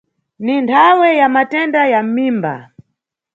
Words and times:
Ni 0.45 0.55
nthawe 0.63 1.07
ya 1.19 1.27
matenda 1.35 1.81
ya 1.93 2.01
mʼmimba. 2.05 2.53